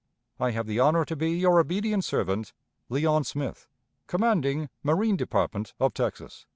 [0.39, 2.53] I have the honor to be your obedient servant,
[2.89, 3.67] "LEON SMITH,
[4.07, 6.47] "_Commanding Marine Department of Texas.